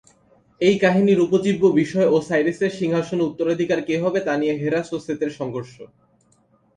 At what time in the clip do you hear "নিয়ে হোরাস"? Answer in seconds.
4.37-4.87